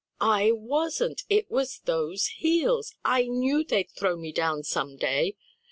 [0.19, 1.25] "I wasn't!
[1.29, 5.35] it was those heels; I knew they'd throw me down some day!"